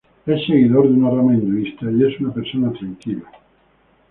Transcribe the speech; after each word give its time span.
Es 0.25 0.47
seguidor 0.47 0.87
de 0.89 0.95
una 0.95 1.11
rama 1.11 1.35
hinduista, 1.35 1.85
y 1.91 2.03
es 2.11 2.19
una 2.19 2.33
persona 2.33 2.73
tranquila. 2.73 3.29